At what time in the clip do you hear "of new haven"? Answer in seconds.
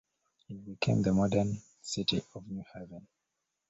2.33-3.05